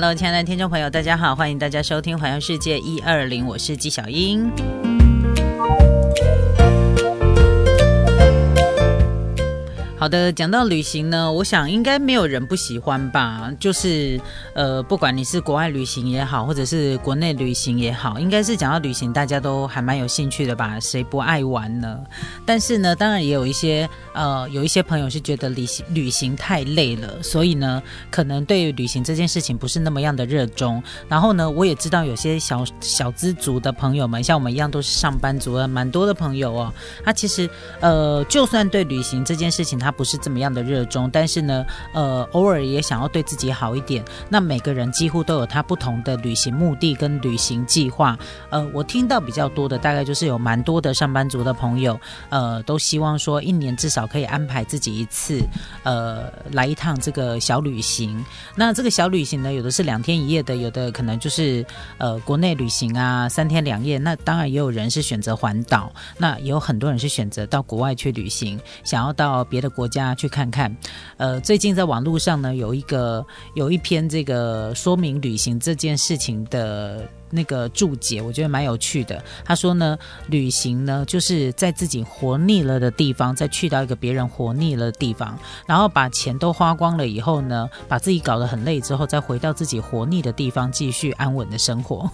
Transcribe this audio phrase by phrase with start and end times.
[0.00, 4.50] Hello，亲爱的听众朋友，大家好，欢迎大家收听《环游世界一二零》，我是纪晓英。
[10.00, 13.52] 好的，讲到旅行呢，我想应该没有人不喜欢吧。
[13.60, 14.18] 就是
[14.54, 20.80] 呃，不管你是国外旅行也好，或者是国内旅行也好，应该是讲到旅行，大家都还蛮有兴趣的吧？
[20.80, 22.00] 谁不爱玩呢？
[22.46, 30.82] 但是呢，当然也有一些呃，有一些朋友是觉得旅行旅行太累了，所以呢，可能对旅行这件事情不是那么样的热衷。
[31.10, 36.72] 然后呢，我也知道有些小小资族的朋友们，像我们一样都是上班族啊，蛮多的朋友哦。
[37.04, 37.46] 他其实
[37.80, 44.04] 呃，就算对旅行这件事情他不是这么样的热衷，但是呢，呃，偶尔也想要对自己好一点。
[44.28, 48.18] 那每个人几乎都有他不同的旅行目的跟旅行计划。
[48.48, 51.98] 呃，我听到比较多的，大概就是有蛮多的上班族的朋友，
[52.30, 55.42] 呃，都希望说一年至少可以安排自己一次，
[55.82, 58.24] 呃，来一趟这个小旅行。
[58.54, 61.64] 那这个小旅行呢，有的是两天一夜的，有的可能就是
[61.98, 63.98] 呃国内旅行啊，三天两夜。
[63.98, 69.79] 那当然也有人是选择环岛，那也有很多人是选择到国外去旅行，想要到别的国。
[69.80, 70.76] 国家去看看，
[71.16, 79.24] 呃，最近在网络上呢，有一个有一篇这个说明旅行这件事情的那个注解，我觉得蛮有趣的。
[79.42, 92.10] 他说呢，旅行呢就是在自己活腻了的地方，再去到一个别人活腻了的地方，然后把钱都花光了以后呢，把自己搞得很累之后，再回到自己活腻的地方，继续安稳的生活。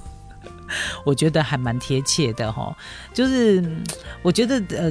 [1.04, 2.76] 我觉得还蛮贴切的哈，
[3.12, 3.62] 就是
[4.22, 4.90] 我觉得呃，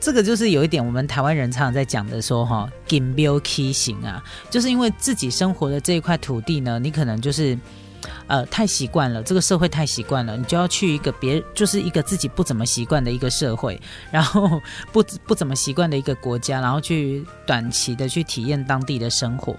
[0.00, 7.58] 这个就是有一点我们台湾人常常在讲的说哈 give q 型啊，就是因为自己生活的这一块土地呢，你可能就是
[8.26, 14.60] 呃太习惯了，这个社会太习惯了，你就要去一个别就是一个自己不怎么习惯的一个社会，然后
[14.92, 19.56] 不不怎么习惯的一个国家，然后去短期的去体验当地的生活。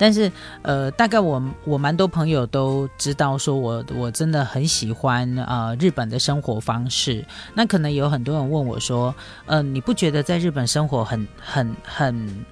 [0.00, 7.22] 但是，呃，大概我我蛮多朋友都知道，说我我真的很喜欢啊日本的生活方式。
[7.52, 12.44] 那可能有很多人问我说，呃，你不觉得在日本生活很很很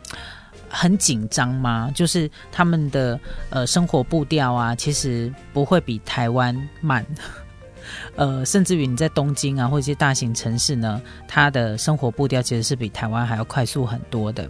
[0.69, 1.91] 很紧张吗？
[1.95, 7.07] 就是他们的呃生活步调啊，其实不会比台湾慢。
[8.17, 14.49] 呃，甚至于你在东京啊，或者一些大型城市呢，它的生活步调其实是比台湾还要快速很多的。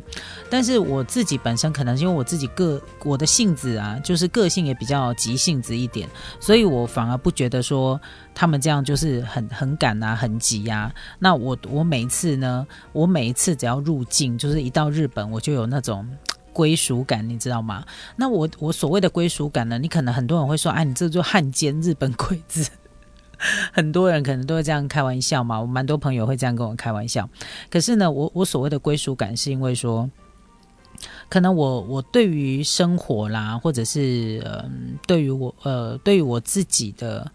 [0.50, 6.08] 但是我自己本身可能因为我自己个我的性子啊，就是个性也比较急性子一点，
[6.40, 8.00] 所以我反而不觉得说
[8.34, 10.92] 他们这样就是很很赶啊，很急呀。
[11.18, 16.08] 那我我每一次呢，我每一次只要入境，就是一到日本，我就有那种
[16.52, 17.84] 归属感，你知道吗？
[18.16, 22.68] 那我我所谓的归属感呢，你可能很多人会说，哎，你这就汉奸日本鬼子。
[23.72, 27.28] 很多人可能都会这样开玩笑嘛，我蛮多朋友会这样跟我开玩笑。
[27.70, 30.10] 可是呢，我我所谓的归属感，是因为说，
[31.28, 37.30] 可能我我对于生活啦，或者是嗯，对于我呃，对于我自己的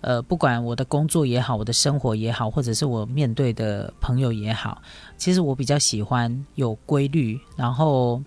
[0.00, 4.80] 呃，不管我的工作也好，我的生活也好，或者是我面对的朋友也好，
[5.16, 8.22] 其实我比较喜欢有规律，然后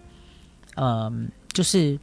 [0.76, 2.00] 嗯，就是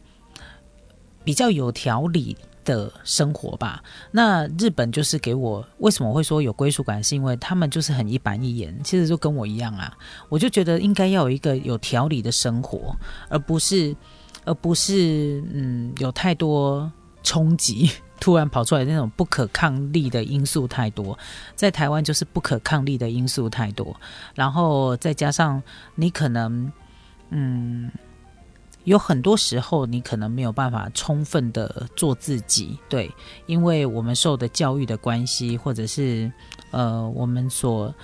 [1.22, 2.36] 比较有条理。
[2.64, 9.92] 的生活吧，那日本就是给我为什么会说有归属感，是因为他们就是很一板一眼，其实就跟我一样啊。
[10.28, 12.96] 我就觉得应该要有一个有条理的生活，
[13.28, 13.94] 而不是
[14.44, 16.90] 而不是嗯有太多
[17.22, 17.90] 冲击，
[18.20, 21.18] 突然跑出来那种不可抗力的因素太多，
[21.54, 23.94] 在台湾就是不可抗力的因素太多，
[24.34, 25.62] 然后再加上
[25.94, 26.72] 你可能
[27.30, 27.90] 嗯。
[28.84, 33.10] 有很多时候，你可能没有办法充分的做自己，对，
[33.46, 36.30] 因为我们受的教育的关系，或者是
[36.72, 37.94] 呃，我们所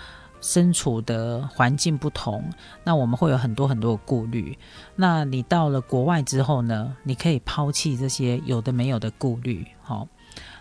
[0.40, 2.44] 身处的环境不同，
[2.84, 4.56] 那我们会有很多很多的顾虑。
[4.94, 10.06] 那你到了国外之后呢，你可以抛弃这些有的没有的顾虑，好，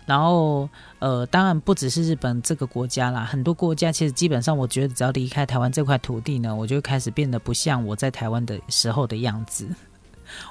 [0.04, 0.68] 然后
[0.98, 9.68] 呃，当然不只是日本这个国家啦，很多国家其实基本上，我觉得只要离开台湾这块土地呢，我就开始变得不像我在台湾的时候的样子。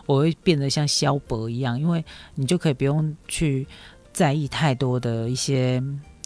[0.06, 2.04] 我会变得像萧伯一样，因为
[2.36, 3.68] 你就可以不用去
[4.14, 5.82] 在意太多的一些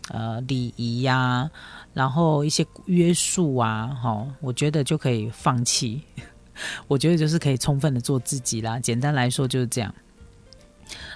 [0.10, 1.50] 呃礼仪呀，
[1.94, 6.02] 然后一些约束啊，哈，我觉得就可以放弃。
[6.88, 8.80] 我觉得就是可以充分的做自己啦。
[8.80, 9.94] 简单来说就是这样。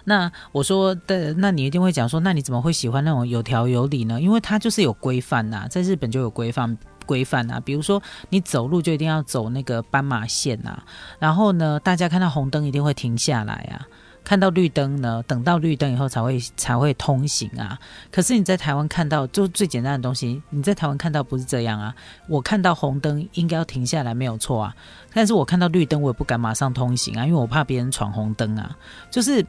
[0.06, 4.20] 那我说的，那你一定会讲说，那你怎么会喜欢那种有条有理呢？
[4.22, 6.78] 因为它就是有规范呐，在日本就有规范。
[7.06, 10.84] 规范啊，比如说你走路就一定要走那个斑马线啊，
[11.20, 13.88] 然后呢，大家看到红灯一定会停下来啊，
[14.24, 17.78] 看到绿灯呢，等到绿灯以后才会才会通行啊。
[18.12, 21.94] 可是你在台湾看到，就最简单的东西，你在台湾看到不是这样啊。
[22.28, 24.76] 我看到红灯应该要停下来，没有错啊。
[25.14, 28.76] 但是我看到绿灯，我也不敢马上通行啊，因为我怕别人闯红灯啊。
[29.12, 29.46] 就是，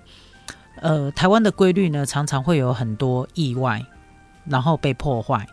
[0.83, 3.83] 呃，台湾的规律呢，常常会有很多意外，
[4.45, 5.47] 然后被破坏。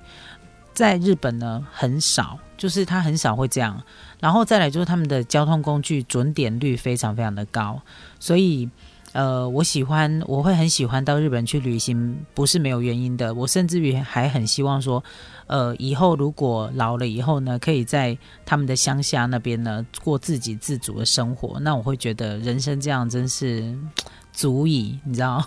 [0.73, 3.81] 在日本呢，很少，就是他很少会这样。
[4.19, 7.81] 然后再来就是他们的交通工具准点率非常非常的高，
[8.19, 8.69] 所以，
[9.11, 13.33] 呃，我喜欢，我会很喜欢到日本去旅行，不是没有原因的。
[13.33, 15.03] 我甚至于还很希望说，
[15.47, 23.77] 呃，以后如果老了以后呢，可以在他们的乡下那边呢过自给自足的生活，那我会觉得人生这样真是
[24.31, 25.45] 足以，你知道。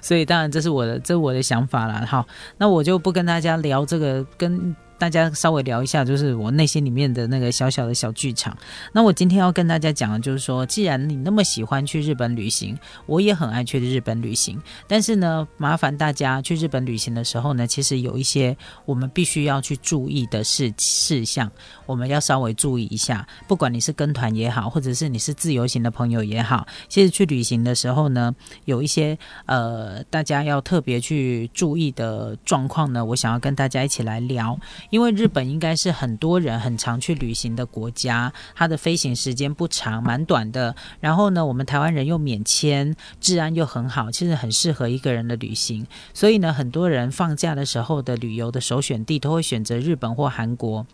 [0.00, 2.04] 所以，当然这是我的，这是我的想法啦。
[2.06, 2.26] 好，
[2.58, 4.74] 那我就不跟大家聊这个跟。
[5.02, 8.56] 大家稍微聊一下，就是我内心里面的那个小小的小剧场。
[8.92, 14.62] 那我今天要跟大家讲的，就是说，既然你那么喜欢去日本旅行，我也很爱去日本旅行。
[14.86, 21.50] 但是呢，麻烦大家去日本旅行的时候呢，其实有一些我们必须要去注意的事事项，
[21.84, 23.26] 我们要稍微注意一下。
[23.48, 28.32] 不管你是跟团也好，或者是你是自由行的朋友也好，其实去旅行的时候呢，
[28.66, 34.56] 有一些呃，大家要特别去注意的状况呢，我想要跟大家一起来聊。
[34.92, 40.76] 因为日本应该是很多人很常去旅行的国家，它的飞行时间不长，蛮短的。
[41.00, 45.86] 然后呢，我们台湾人又免签，治安又很好，其实很适合一个人的旅行。
[46.12, 50.86] 所以呢，很多人放假的时候的旅游的首选地都会选择日本或韩国。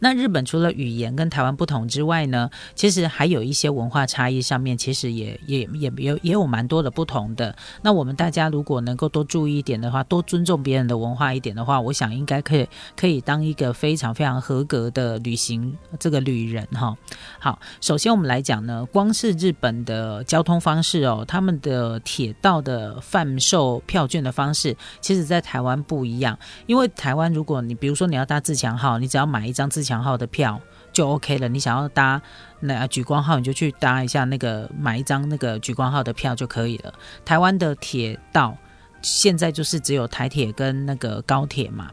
[0.00, 7.54] 那日本除了语言跟台湾不同之外呢，其实还有一些文化差异上面，其实也也也有也有蛮多的不同的。
[7.82, 16.96] 那我们大家如果能够多注意一点的话，多尊重别人的文化一点的话，我想应该可以可以当一个非常非常合格的旅行这个旅人哈。
[17.38, 26.38] 好，首先我们来讲呢，光是日本的交通方式哦，他们的铁道的贩售票券的方式，其实在台湾不一样。
[26.66, 30.60] 因为台湾如果你比如说你要搭自强号，你只要买一张自强号的票
[30.92, 31.48] 就 OK 了。
[31.48, 32.22] 你想要搭
[32.60, 36.94] 那莒光号，你就去搭一下那个买一张那个莒光号的票就可以了。
[37.24, 38.56] 台湾的铁道
[39.02, 41.90] 现在就是只有台铁跟那个高铁嘛，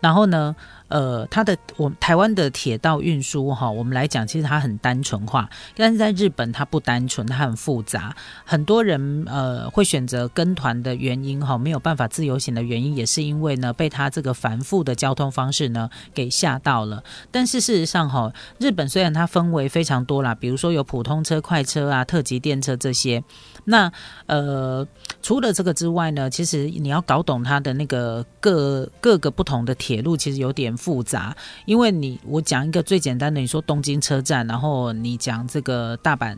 [0.00, 0.54] 然后呢？
[0.88, 8.14] 呃，它的我台湾的铁道运输哈，我们来讲，其实它很单纯化，但是在日本它不单纯，它很复杂。
[8.44, 17.02] 很多人呃会选择跟团的原因哈，没有办法自由行的原因，也是因为呢被它这个繁复的交通方式呢给吓到了。
[17.32, 23.24] 但是事实上哈，日本虽然它分为非常多啦，比如说有普通车、快车啊、特急电车这些，
[23.64, 23.90] 那
[24.26, 24.86] 呃
[25.20, 30.75] 除了这个之外呢，其实你要搞懂它的那个各各个不同的铁路，其实有点。
[30.76, 36.36] 复杂，因为你我讲一个最简单的，你说东京车站，然后你讲这个大阪，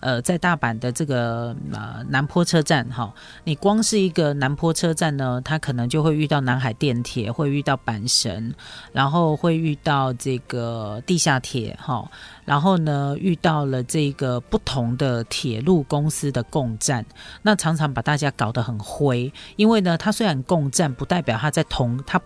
[0.00, 3.12] 呃，在大阪的这个呃南坡车站，哈，
[3.44, 8.54] 你光是一个南坡车站呢，它可能就会遇到南海电铁，会遇到阪神，
[8.92, 12.08] 然后会遇到这个地下铁，哈。
[12.44, 17.04] 然后呢，遇到了这个不同的铁路公司的共站，
[17.42, 19.30] 那常常把大家搞得很灰。
[19.56, 22.18] 因为呢，它虽然共站，不代表它在同，它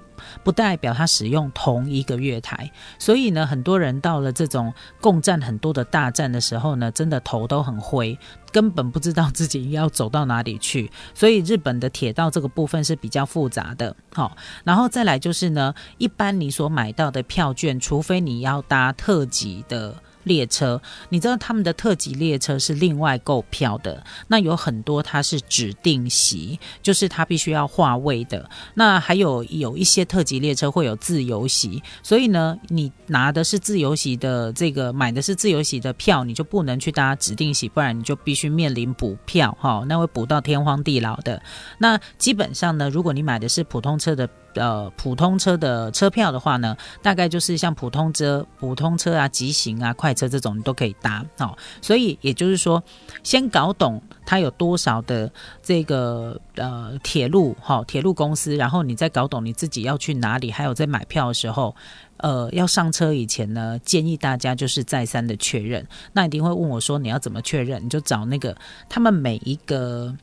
[0.45, 2.71] 不代表它使用同一个月台。
[3.01, 8.19] 所以呢，很多人到了这种共站很多的大站的时候呢，真的头都很灰，
[8.51, 10.91] 根本不知道自己要走到哪里去。
[11.15, 13.95] 所以日本的铁道这个部分是比较复杂的。
[14.13, 19.95] 好，然后再来就是呢，一般你所买到的票券，除非你要搭特急的。
[20.25, 28.49] 列车，你知道他们的特级列车是另外购票的，那有很多它是指定席，就是它必须要划位的。
[28.75, 41.43] 那还有有一些特级列车会有自由席，所以呢，你拿的是自由席的这个买的是自由席的票，你就不能去搭指定席，不然你就必须面临补票哈，那会补到天荒地老的。
[41.79, 44.29] 那基本上呢，如果你买的是普通车的。
[44.55, 51.57] 呃，普通车的车票的话呢，大概就是像普通车、普通车啊、急行啊、快车这种，你都可以搭哦。
[51.81, 52.83] 所以也就是说，
[53.23, 55.31] 先搞懂它有多少的
[55.63, 61.75] 这个呃铁路哈，铁路公司，然后你再搞懂你自己要去哪里，还有在买票的时候，
[62.19, 65.87] 呃，要上车以前呢，建议大家就是再三的确认。
[66.13, 67.85] 那一定会问我说，你要怎么确认？
[67.85, 68.57] 你就找那个
[68.89, 70.15] 他们每一个。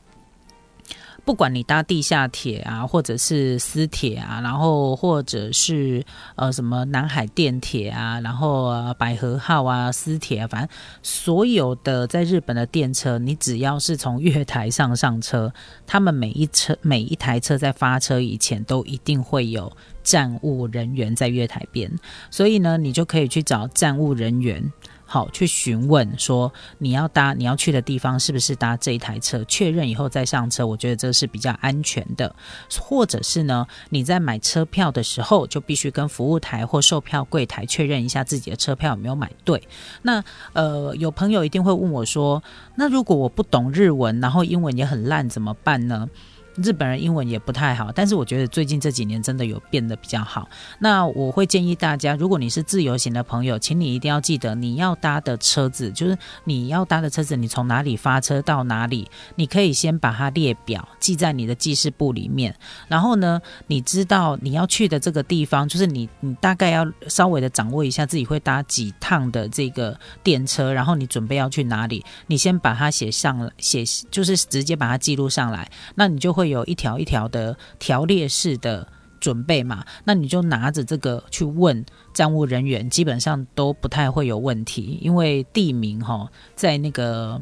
[1.24, 6.04] 不管你搭地下铁啊，或者是私铁啊，然后或者是
[6.36, 10.68] 呃什么南海电铁啊，然后百合号啊，私铁啊，反正
[11.02, 15.52] 所有的在日本的电车，你只要是从月台上上车，
[15.86, 19.70] 他们每一车每一台车在发车以前都一定会有
[20.02, 21.90] 站务人员在月台边，
[22.30, 24.72] 所以呢，你就可以去找站务人员。
[25.12, 32.32] 好去询问说你要搭你要去的地方是不是搭这一台车，确认以后再上车，我觉得这是比较安全的。
[32.80, 39.60] 或者是呢，你在买车票的时候就必须跟服务台或售票柜台确认一下自己的车票有没有买对。
[40.02, 42.40] 那呃，有朋友一定会问我说，
[42.76, 46.08] 那如果我不懂日文，然后英文也很烂，怎么办呢？
[46.56, 50.48] 日本人英文也不太好，但是我觉得最近这几年真的有变得比较好。
[50.78, 62.54] 那我会建议大家，如果你是自由行的朋友，请你一定要记得，你要搭的车子就是你要搭的车子，你从哪里发车到哪里，你可以先把它列表记在你的记事簿里面。
[62.88, 76.39] 然后呢，你知道你要去的这个地方，就是你你大概要稍微的掌握一下自己会搭几趟的这个电车，然后你准备要去哪里，你先把它写上写，就是直接把它记录上来，那你就会。
[76.40, 78.88] 会有一条一条的条列式的
[79.20, 87.38] 准备嘛，那你就拿着这个去问站务人员，基本上都不太会有问题，因为地名哈，在那个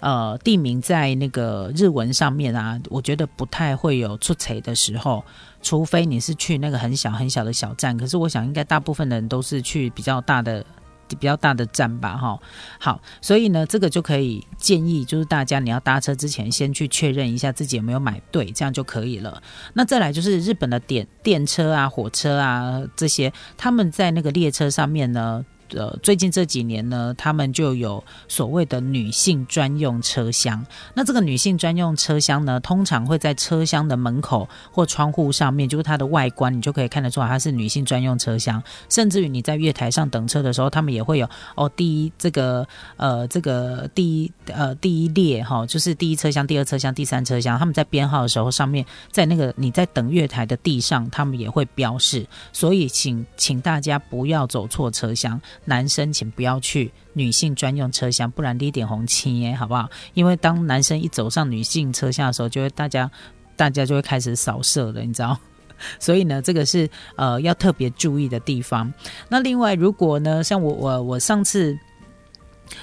[0.00, 5.22] 呃地名在那个日文上面啊，我觉得不太会有出错的时候，
[5.62, 10.66] 除非你是去那个很小很小的小站，可是我想应该大部分人都是去比较大的。
[11.14, 12.38] 比较大的站吧，哈，
[12.78, 19.42] 好，所以呢，这个就可以建议，就是大家你要搭车之前，先去确认一下自己有没有买对，这样就可以了。
[19.72, 25.44] 那再来就是日本的电电车啊、火车啊这些，他们在那个列车上面呢。
[25.70, 30.64] 呃，最近这几年呢，他们就有所谓的女性专用车厢。
[30.94, 38.62] 那这个女性专用车厢呢，通常会在车厢的门口或窗户上面，就是它的外观，你就可以看得出来它是女性专用车厢。
[38.88, 42.66] 甚至于你在月台上等车的时候，他们也会有哦，第一这个
[42.96, 52.26] 呃这个第一呃第一列哈，就是第一车厢、第二车厢、第三车厢，他们在编号的时候上面，在那个你在等月台的地上，他们也会标示。
[52.52, 55.40] 所以请请大家不要走错车厢。
[55.64, 59.88] 男生请不要去女性专用车厢，不然滴点红旗耶，好不好？
[60.14, 63.10] 因为当男生一走上女性车厢的时候，就会大家
[63.56, 65.38] 大家就会开始扫射了，你知道？
[65.98, 68.92] 所以呢，这个是呃要特别注意的地方。
[69.28, 71.78] 那另外，如果呢，像我我我上次。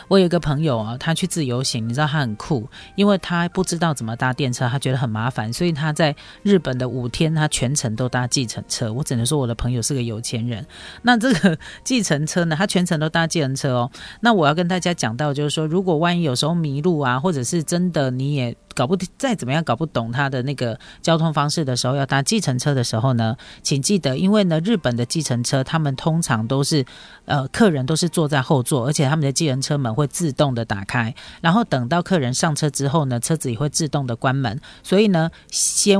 [0.07, 8.91] 我有一个朋友啊，他去自由行，你知道他很酷，因为他不知道怎么搭电车，他觉得很麻烦，所以他在日本的五天，他全程都搭计程车。
[8.91, 10.65] 我只能说我的朋友是个有钱人。
[11.01, 13.91] 那这个计程车呢，他全程都搭计程车哦。
[14.19, 18.55] 那我要跟大家讲到，就是说，如果万一有时候迷路啊，或者是真的你也。
[18.75, 26.85] 搞不再怎么样搞不懂他的那个交通方式的时候，要搭计程车的时候呢，请记得，因为呢，日本的计程车他们通常都是，
[27.25, 34.59] 呃，客人都是坐在后座，而且他们的计程车门会自动的打开，然后等到客人上车之后呢，车子也会自动的关门。
[34.83, 35.99] 所以呢，先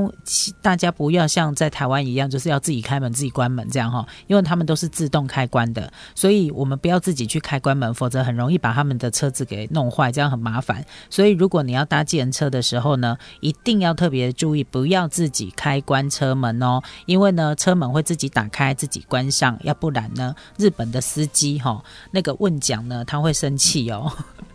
[0.62, 10.86] 大家不要像在台湾一样，就是要自己开门自己关门这样哈，因为他们都是自动开关的，所以我们不要自己去开关门，否则很容易把他们的车子给弄坏，这样很麻烦。
[11.10, 24.12] 所以如果你要搭计程车的，时候呢，一定要特别注意，不要自己开关车门哦，因为呢，车门会自己打开、自己关上，要不然呢，日本的司机哈，那个问讲呢，他会生气哦。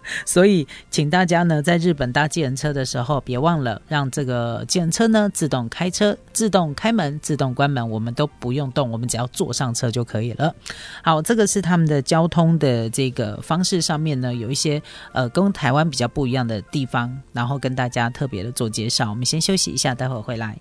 [0.25, 10.55] 所以，请大家呢，在日本搭计程车的时候，别忘了让这个计程车呢自动开车、自动开门、自动关门，我们都不用动，我们只要坐上车就可以了。
[11.03, 14.83] 好，这个是他们的交通的这个方式上面呢，有一些
[15.13, 18.07] 呃跟台湾比较不一样的地方，然后跟大家。
[18.17, 20.57] 特别的做介绍，我们先休息一下，待会儿回来。